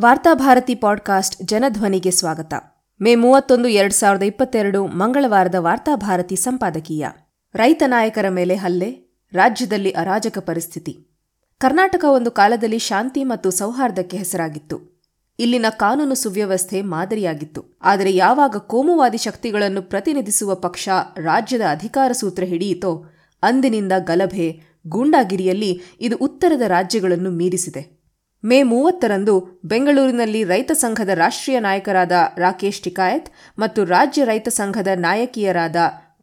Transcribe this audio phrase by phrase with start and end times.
[0.00, 2.54] Varthabharati podcast ಜನಧ್ವನಿಗೆ ಸ್ವಾಗತ.
[3.00, 7.06] ಮೇ ಮೂವತ್ತೊಂದು, ಎರಡ್ ಸಾವಿರದ ಇಪ್ಪತ್ತೆರಡು, ಮಂಗಳವಾರದ ವಾರ್ತಾಭಾರತಿ ಸಂಪಾದಕೀಯ.
[7.54, 11.06] ರೈತ ನಾಯಕರ ಮೇಲೆ ಹಲ್ಲೆ, ರಾಜ್ಯದಲ್ಲಿ ಅರಾಜಕ ಪರಿಸ್ಥಿತಿ.
[11.58, 15.02] ಕರ್ನಾಟಕ ಒಂದು ಕಾಲದಲ್ಲಿ ಶಾಂತಿ ಮತ್ತು ಸೌಹಾರ್ದಕ್ಕೆ ಹೆಸರಾಗಿತ್ತು.
[15.38, 17.64] ಇಲ್ಲಿನ ಕಾನೂನು ಸುವ್ಯವಸ್ಥೆ ಮಾದರಿಯಾಗಿತ್ತು.
[17.82, 23.04] ಆದರೆ ಯಾವಾಗ ಕೋಮುವಾದಿ ಶಕ್ತಿಗಳನ್ನು ಪ್ರತಿನಿಧಿಸುವ ಪಕ್ಷ ರಾಜ್ಯದ ಅಧಿಕಾರ ಸೂತ್ರ ಹಿಡಿಯಿತೋ,
[23.42, 27.95] ಅಂದಿನಿಂದ ಗಲಭೆ, ಗೂಂಡಾಗಿರಿಯಲ್ಲಿ ಇದು ಉತ್ತರದ ರಾಜ್ಯಗಳನ್ನು ಮೀರಿಸಿದೆ.
[28.44, 35.76] ಮೇ ಮೂವತ್ತರಂದು ಬೆಂಗಳೂರಿನಲ್ಲಿ ರೈತ ಸಂಘದ ರಾಷ್ಟ್ರೀಯ ನಾಯಕರಾದ ರಾಕೇಶ್ ಟಿಕಾಯತ್ ಮತ್ತು ರಾಜ್ಯ ರೈತ ಸಂಘದ ನಾಯಕಿಯರಾದ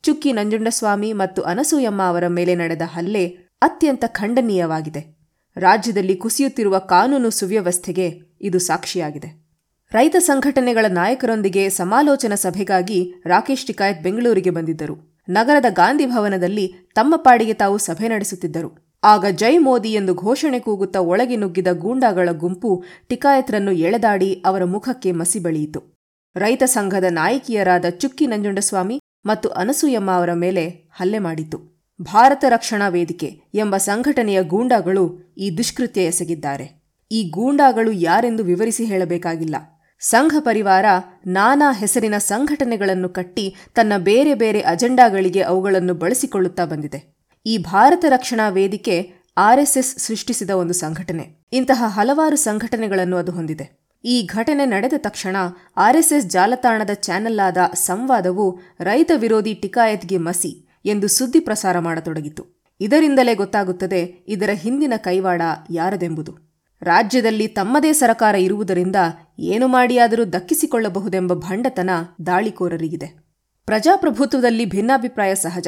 [0.03, 3.27] ಚುಕ್ಕಿ ನಂಜುಂಡಸ್ವಾಮಿ ಮತ್ತು ಅನಸೂಯಮ್ಮ ಅವರ ಮೇಲೆ ನಡೆದ ಹಲ್ಲೆ
[3.61, 5.17] ಅತ್ಯಂತ ಖಂಡನೀಯವಾಗಿದೆ.
[5.57, 9.43] ರಾಜ್ಯದಲ್ಲಿ ಕುಸಿಯುತ್ತಿರುವ ಕಾನೂನು ಸುವ್ಯವಸ್ಥೆಗೆ ಇದು ಸಾಕ್ಷಿಯಾಗಿದೆ.
[9.91, 15.23] ರೈತ ಸಂಘಟನೆಗಳ ನಾಯಕರೊಂದಿಗೆ ಸಮಾಲೋಚನಾ ಸಭೆಗಾಗಿ ರಾಕೇಶ್ ಟಿಕಾಯತ್ ಬೆಂಗಳೂರಿಗೆ ಬಂದಿದ್ದರು.
[15.29, 18.82] ನಗರದ ಗಾಂಧಿ ಭವನದಲ್ಲಿ ತಮ್ಮ ಪಾಡಿಗೆ ತಾವು ಸಭೆ ನಡೆಸುತ್ತಿದ್ದರು.
[19.03, 25.39] ಆಗ ಜೈ ಮೋದಿ ಎಂದು ಘೋಷಣೆ ಕೂಗುತ್ತಾ ಒಳಗೆ ನುಗ್ಗಿದ ಗೂಂಡಾಗಳ ಗುಂಪು ಟಿಕಾಯತ್ರನ್ನು ಎಳೆದಾಡಿ ಅವರ ಮುಖಕ್ಕೆ ಮಸಿ
[25.39, 25.99] ಬಳಿಯಿತು.
[26.35, 31.57] ರೈತ ಸಂಘದ ನಾಯಕಿಯರಾದ ಚುಕ್ಕಿ ನಂಜುಂಡಸ್ವಾಮಿ ಮತ್ತು ಅನಸೂಯಮ್ಮ ಅವರ ಮೇಲೆ ಹಲ್ಲೆ ಮಾಡಿತು.
[32.01, 36.83] ಭಾರತ ರಕ್ಷಣಾ ವೇದಿಕೆ ಎಂಬ ಸಂಘಟನೆಯ ಗೂಂಡಾಗಳು ಈ ದುಷ್ಕೃತ್ಯ ಎಸಗಿದ್ದಾರೆ.
[37.11, 39.55] ಈ ಗೂಂಡಾಗಳು ಯಾರೆಂದು ವಿವರಿಸಿ ಹೇಳಬೇಕಾಗಿಲ್ಲ.
[39.99, 40.85] ಸಂಘ ಪರಿವಾರ
[41.27, 47.12] ನಾನಾ ಹೆಸರಿನ ಸಂಘಟನೆಗಳನ್ನು ಕಟ್ಟಿ ತನ್ನ ಬೇರೆ ಬೇರೆ ಅಜೆಂಡಾಗಳಿಗೆ ಅವುಗಳನ್ನು ಬಳಸಿಕೊಳ್ಳುತ್ತಾ ಬಂದಿದೆ.
[47.45, 51.43] ಈ ಭಾರತ ರಕ್ಷಣಾ ವೇದಿಕೆ ಆರ್ಎಸ್ಎಸ್ ಸೃಷ್ಟಿಸಿದ ಒಂದು ಸಂಘಟನೆ.
[51.53, 53.83] ಇಂತಹ ಹಲವಾರು ಸಂಘಟನೆಗಳನ್ನು ಅದು ಹೊಂದಿದೆ.
[54.05, 55.35] ಈ ಘಟನೆ ನಡೆದ ತಕ್ಷಣ
[55.77, 62.67] ಆರ್ಎಸ್ಎಸ್ ಜಾಲತಾಣದ ಚಾನೆಲ್ ಆದ ಸಂವಾದವು ರೈತ ವಿರೋಧಿ ಟಿಕಾಯತ್ಗೆ ಮಸಿ ಎಂದು ಸುದ್ದಿ ಪ್ರಸಾರ ಮಾಡತೊಡಗಿತು.
[62.79, 66.37] ಇದರಿಂದಲೇ ಗೊತ್ತಾಗುತ್ತದೆ ಇದರ ಹಿಂದಿನ ಕೈವಾಡ ಯಾರದೆಂಬುದು.
[66.81, 68.95] ರಾಜ್ಯದಲ್ಲಿ ತಮ್ಮದೇ ಸರಕಾರ ಇರುವುದರಿಂದ
[69.39, 71.89] ಏನು ಮಾಡಿಯಾದರೂ ದಕ್ಕಿಸಿಕೊಳ್ಳಬಹುದೆಂಬ ಭಂಡತನ
[72.25, 73.23] ದಾಳಿಕೋರರಿಗಿದೆ.
[73.65, 75.67] ಪ್ರಜಾಪ್ರಭುತ್ವದಲ್ಲಿ ಭಿನ್ನಾಭಿಪ್ರಾಯ ಸಹಜ.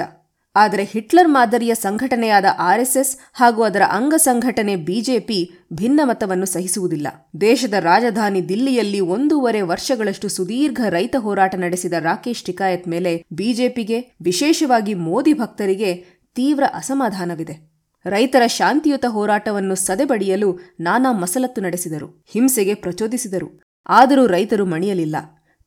[0.56, 7.08] ಆದರೆ ಹಿಟ್ಲರ್ ಮಾದರಿಯ ಸಂಘಟನೆಯಾದ ಆರ್ಎಸ್ಎಸ್ ಹಾಗೂ ಅದರ ಅಂಗ ಸಂಘಟನೆ ಬಿಜೆಪಿ ಭಿನ್ನಮತವನ್ನು ಸಹಿಸುವುದಿಲ್ಲ.
[7.42, 15.34] ದೇಶದ ರಾಜಧಾನಿ ದಿಲ್ಲಿಯಲ್ಲಿ ಒಂದೂವರೆ ವರ್ಷಗಳಷ್ಟು ಸುದೀರ್ಘ ರೈತ ಹೋರಾಟ ನಡೆಸಿದ ರಾಕೇಶ್ ಟಿಕಾಯತ್ ಮೇಲೆ ಬಿಜೆಪಿಗೆ, ವಿಶೇಷವಾಗಿ ಮೋದಿ
[15.34, 17.76] ಭಕ್ತರಿಗೆ, ತೀವ್ರ ಅಸಮಾಧಾನವಿದೆ.
[18.06, 23.62] ರೈತರ ಶಾಂತಿಯುತ ಹೋರಾಟವನ್ನು ಸದೆಬಡಿಯಲು ನಾನಾ ಮಸಲತ್ತು ನಡೆಸಿದರು, ಹಿಂಸೆಗೆ ಪ್ರಚೋದಿಸಿದರು.
[23.90, 25.16] ಆದರೂ ರೈತರು ಮಣಿಯಲಿಲ್ಲ.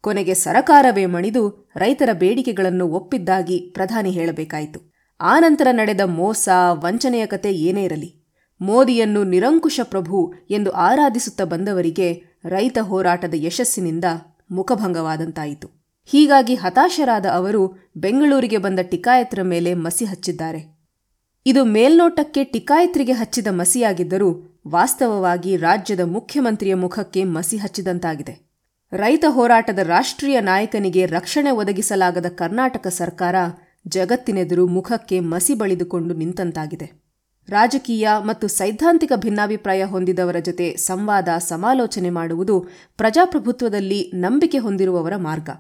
[0.01, 4.88] ಕೊನೆಗೆ ಸರಕಾರವೇ ಮಣಿದು ರೈತರ ಬೇಡಿಕೆಗಳನ್ನು ಒಪ್ಪಿದ್ದಾಗಿ ಪ್ರಧಾನಿ ಹೇಳಬೇಕಾಯಿತು.
[5.21, 8.25] ಆನಂತರ ನಡೆದ ಮೋಸ, ವಂಚನೆಯ ಕತೆ ಏನೇ ಇರಲಿ,
[8.61, 14.05] ಮೋದಿಯನ್ನು ನಿರಂಕುಶ ಪ್ರಭು ಎಂದು ಆರಾಧಿಸುತ್ತಾ ಬಂದವರಿಗೆ ರೈತ ಹೋರಾಟದ ಯಶಸ್ಸಿನಿಂದ
[14.51, 15.69] ಮುಖಭಂಗವಾದಂತಾಯಿತು.
[16.05, 20.79] ಹೀಗಾಗಿ ಹತಾಶರಾದ ಅವರು ಬೆಂಗಳೂರಿಗೆ ಬಂದ ಟಿಕಾಯತ್ರ ಮೇಲೆ ಮಸಿ ಹಚ್ಚಿದ್ದಾರೆ.
[21.47, 28.49] ಇದು ಮೇಲ್ನೋಟಕ್ಕೆ ಟಿಕಾಯತ್ರಿಗೆ ಹಚ್ಚಿದ ಮಸಿಯಾಗಿದ್ದರೂ ವಾಸ್ತವವಾಗಿ ರಾಜ್ಯದ ಮುಖ್ಯಮಂತ್ರಿಯ ಮುಖಕ್ಕೆ ಮಸಿ ಹಚ್ಚಿದಂತಾಗಿದೆ.
[28.93, 33.35] ರೈತ ಹೋರಾಟದ ರಾಷ್ಟ್ರೀಯ ನಾಯಕನಿಗೆ ರಕ್ಷಣೆ ಒದಗಿಸಲಾಗದ ಕರ್ನಾಟಕ ಸರ್ಕಾರ
[33.89, 37.09] ಜಗತ್ತಿನೆದುರು ಮುಖಕ್ಕೆ ಮಸಿ ಬಳಿದುಕೊಂಡು ನಿಂತಂತಾಗಿದೆ.
[37.49, 45.51] ರಾಜಕೀಯ ಮತ್ತು ಸೈದ್ಧಾಂತಿಕ ಭಿನ್ನಾಭಿಪ್ರಾಯ ಹೊಂದಿದವರ ಜೊತೆ ಸಂವಾದ, ಸಮಾಲೋಚನೆ ಮಾಡುವುದು ಪ್ರಜಾಪ್ರಭುತ್ವದಲ್ಲಿ ನಂಬಿಕೆ ಹೊಂದಿರುವವರ ಮಾರ್ಗ.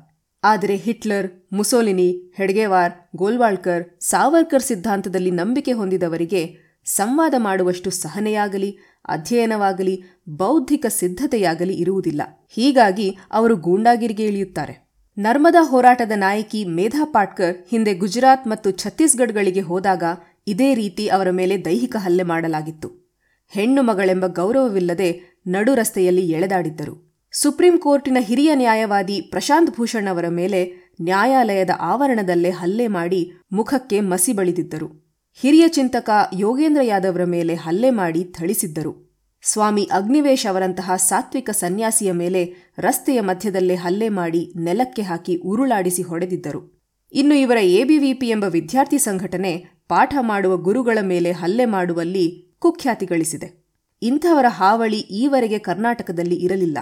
[0.44, 8.78] ಆದರೆ ಹಿಟ್ಲರ್, ಮುಸೋಲಿನಿ, ಹೆಡ್ಗೆವಾರ್, ಗೋಲ್ವಾಳ್ಕರ್, ಸಾವರ್ಕರ್ ಸಿದ್ಧಾಂತದಲ್ಲಿ ನಂಬಿಕೆ ಹೊಂದಿದವರಿಗೆ ಸಂವಾದ ಮಾಡುವಷ್ಟು ಸಹನೆಯಾಗಲಿ,
[9.08, 12.22] ಅಧ್ಯಯನವಾಗಲಿ, ಬೌದ್ಧಿಕ ಸಿದ್ಧತೆಯಾಗಲಿ ಇರುವುದಿಲ್ಲ.
[12.50, 14.87] ಹೀಗಾಗಿ ಅವರು ಗೂಂಡಾಗಿರಿಗೆ ಇಳಿಯುತ್ತಾರೆ.
[15.18, 20.02] ನರ್ಮದಾ ಹೋರಾಟದ ನಾಯಕಿ ಮೇಧಾ ಪಾಟ್ಕರ್ ಹಿಂದೆ ಗುಜರಾತ್ ಮತ್ತು ಛತ್ತೀಸ್ಗಢಗಳಿಗೆ ಹೋದಾಗ
[20.46, 23.08] ಇದೇ ರೀತಿ ಅವರ ಮೇಲೆ ದೈಹಿಕ ಹಲ್ಲೆ ಮಾಡಲಾಗಿತ್ತು.
[23.48, 26.94] ಹೆಣ್ಣು ಮಗಳೆಂಬ ಗೌರವವಿಲ್ಲದೆ ನಡು ರಸ್ತೆಯಲ್ಲಿ ಎಳೆದಾಡಿದ್ದರು.
[27.32, 30.64] ಸುಪ್ರೀಂ ಕೋರ್ಟಿನ ಹಿರಿಯ ನ್ಯಾಯವಾದಿ ಪ್ರಶಾಂತ್ ಭೂಷಣ್ ಅವರ ಮೇಲೆ
[31.00, 35.08] ನ್ಯಾಯಾಲಯದ ಆವರಣದಲ್ಲೇ ಹಲ್ಲೆ ಮಾಡಿ ಮುಖಕ್ಕೆ ಮಸಿ ಬಳಿದಿದ್ದರು.
[35.34, 39.07] ಹಿರಿಯ ಚಿಂತಕ ಯೋಗೇಂದ್ರ ಯಾದವ್ರ ಮೇಲೆ ಹಲ್ಲೆ ಮಾಡಿ ಥಳಿಸಿದ್ದರು.
[39.42, 46.80] ಸ್ವಾಮಿ ಅಗ್ನಿವೇಶ್ ಅವರಂತಹ ಸಾತ್ವಿಕ ಸನ್ಯಾಸಿಯ ಮೇಲೆ ರಸ್ತೆಯ ಮಧ್ಯದಲ್ಲೇ ಹಲ್ಲೆ ಮಾಡಿ ನೆಲಕ್ಕೆ ಹಾಕಿ ಉರುಳಾಡಿಸಿ ಹೊಡೆದಿದ್ದರು.
[47.12, 53.64] ಇನ್ನು ಇವರ ಎಬಿವಿಪಿ ಎಂಬ ವಿದ್ಯಾರ್ಥಿ ಸಂಘಟನೆ ಪಾಠ ಮಾಡುವ ಗುರುಗಳ ಮೇಲೆ ಹಲ್ಲೆ ಮಾಡುವಲ್ಲಿ ಕುಖ್ಯಾತಿ ಗಳಿಸಿದೆ
[54.02, 56.78] ಇಂಥವರ ಹಾವಳಿ ಈವರೆಗೆ ಕರ್ನಾಟಕದಲ್ಲಿ ಇರಲಿಲ್ಲ.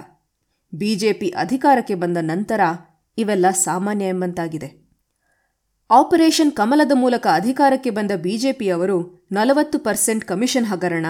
[0.73, 2.61] ಬಿಜೆಪಿ ಅಧಿಕಾರಕ್ಕೆ ಬಂದ ನಂತರ
[3.17, 4.87] ಇವೆಲ್ಲ ಸಾಮಾನ್ಯ ಎಂಬಂತಾಗಿದೆ.
[5.91, 11.05] ಆಪರೇಷನ್ ಕಮಲದ ಮೂಲಕ ಅಧಿಕಾರಕ್ಕೆ ಬಂದ ಬಿಜೆಪಿಯವರು ನಲವತ್ತು ಪರ್ಸೆಂಟ್ ಕಮಿಷನ್ ಹಗರಣ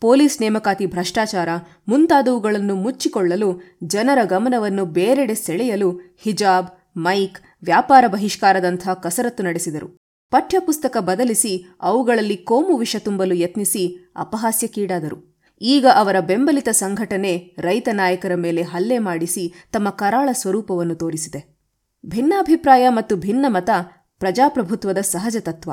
[0.00, 1.48] ಪೊಲೀಸ್ ನೇಮಕಾತಿ ಭ್ರಷ್ಟಾಚಾರ
[1.88, 10.00] ಮುಂತಾದವುಗಳನ್ನು ಮುಚ್ಚಿಕೊಳ್ಳಲು ಜನರ ಗಮನವನ್ನು ಬೇರೆಡೆ ಸೆಳೆಯಲು ಹಿಜಾಬ್, ಮೈಕ್, ವ್ಯಾಪಾರ ಬಹಿಷ್ಕಾರದಂಥ ಕಸರತ್ತು ನಡೆಸಿದರು.
[10.30, 15.38] ಪಠ್ಯಪುಸ್ತಕ ಬದಲಿಸಿ ಅವುಗಳಲ್ಲಿ ಕೋಮು ವಿಷ ತುಂಬಲು ಯತ್ನಿಸಿ ಅಪಹಾಸ್ಯಕ್ಕೀಡಾದರು.
[15.62, 21.58] ಈಗ ಅವರ ಬೆಂಬಲಿತ ಸಂಘಟನೆ ರೈತ ನಾಯಕರ ಮೇಲೆ ಹಲ್ಲೆ ಮಾಡಿಸಿ ತಮ್ಮ ಕರಾಳ ಸ್ವರೂಪವನ್ನು ತೋರಿಸಿದೆ.
[22.06, 23.70] ಭಿನ್ನಾಭಿಪ್ರಾಯ ಮತ್ತು ಭಿನ್ನ ಮತ
[24.18, 25.70] ಪ್ರಜಾಪ್ರಭುತ್ವದ ಸಹಜ ತತ್ವ.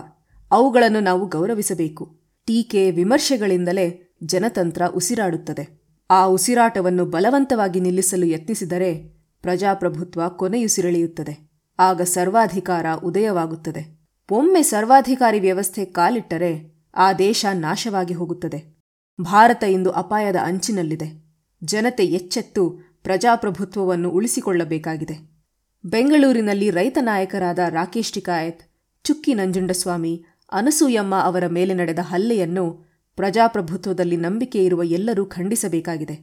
[0.52, 2.20] ಅವುಗಳನ್ನು ನಾವು ಗೌರವಿಸಬೇಕು.
[2.46, 5.88] ಟೀಕೆ, ವಿಮರ್ಶೆಗಳಿಂದಲೇ ಜನತಂತ್ರ ಉಸಿರಾಡುತ್ತದೆ.
[6.10, 11.50] ಆ ಉಸಿರಾಟವನ್ನು ಬಲವಂತವಾಗಿ ನಿಲ್ಲಿಸಲು ಯತ್ನಿಸಿದರೆ ಪ್ರಜಾಪ್ರಭುತ್ವ ಕೊನೆಯುಸಿರೆಳೆಯುತ್ತದೆ.
[11.80, 13.98] ಆಗ ಸರ್ವಾಧಿಕಾರ ಉದಯವಾಗುತ್ತದೆ.
[14.32, 18.78] ಒಮ್ಮೆ ಸರ್ವಾಧಿಕಾರಿ ವ್ಯವಸ್ಥೆ ಕಾಲಿಟ್ಟರೆ ಆ ದೇಶ ನಾಶವಾಗಿ ಹೋಗುತ್ತದೆ.
[19.22, 21.28] ಭಾರತ ಇಂದು ಅಪಾಯದ ಅಂಚಿನಲ್ಲಿದೆ.
[21.64, 22.70] ಜನತೆ ಎಚ್ಚೆತ್ತು
[23.04, 25.38] ಪ್ರಜಾಪ್ರಭುತ್ವವನ್ನು ಉಳಿಸಿಕೊಳ್ಳಬೇಕಾಗಿದೆ.
[25.86, 28.62] ಬೆಂಗಳೂರಿನಲ್ಲಿ ರೈತ ನಾಯಕರಾದ ರಾಕೇಶ್ ಟಿಕಾಯತ್,
[29.04, 32.87] ಚುಕ್ಕಿ ನಂಜುಂಡಸ್ವಾಮಿ, ಅನಸೂಯಮ್ಮ ಅವರ ಮೇಲೆ ನಡೆದ ಹಲ್ಲೆಯನ್ನು
[33.18, 36.16] ಪ್ರಜಾಪ್ರಭುತ್ವದಲ್ಲಿ ನಂಬಿಕೆ ಇರುವ ಎಲ್ಲರೂ ಖಂಡಿಸಬೇಕಾಗಿದೆ.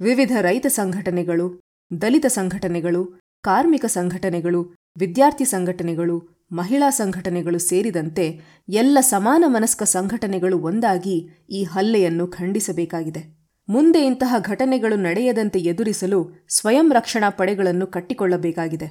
[0.00, 1.60] ವಿವಿಧ ರೈತ ಸಂಘಟನೆಗಳು,
[2.00, 3.02] ದಲಿತ ಸಂಘಟನೆಗಳು,
[3.40, 11.16] ಕಾರ್ಮಿಕ ಸಂಘಟನೆಗಳು, ವಿದ್ಯಾರ್ಥಿ ಸಂಘಟನೆಗಳು, ಮಹಿಳಾ ಸಂಘಟನೆಗಳು ಸೇರಿದಂತೆ ಎಲ್ಲ ಸಮಾನ ಮನಸ್ಕ ಸಂಘಟನೆಗಳು ಒಂದಾಗಿ
[11.50, 13.38] ಈ ಹಲ್ಲೆಯನ್ನು ಖಂಡಿಸಬೇಕಾಗಿದೆ.
[13.68, 18.88] ಮುಂದೆ ಇಂತಹ ಘಟನೆಗಳು ನಡೆಯದಂತೆ ಎದುರಿಸಲು ಸ್ವಯಂ ರಕ್ಷಣಾ ಪಡೆಗಳನ್ನು ಕಟ್ಟಿಕೊಳ್ಳಬೇಕಾಗಿದೆ.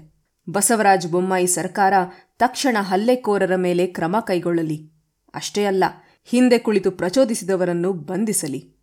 [0.50, 1.94] ಬಸವರಾಜ ಬೊಮ್ಮಾಯಿ ಸರ್ಕಾರ
[2.40, 4.78] ತಕ್ಷಣ ಹಲ್ಲೆಕೋರರ ಮೇಲೆ ಕ್ರಮ ಕೈಗೊಳ್ಳಲಿ.
[5.34, 5.84] ಅಷ್ಟೇ ಅಲ್ಲ
[6.30, 8.77] ಹಿಂದೆ ಕುಳಿತು ಪ್ರಚೋದಿಸಿದವರನ್ನು ಬಂಧಿಸಲಿ.